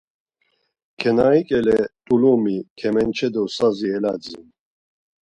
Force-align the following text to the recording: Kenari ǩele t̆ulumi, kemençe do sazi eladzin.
Kenari 0.99 1.41
ǩele 1.49 1.79
t̆ulumi, 2.05 2.57
kemençe 2.77 3.27
do 3.33 3.43
sazi 3.55 3.87
eladzin. 3.97 4.45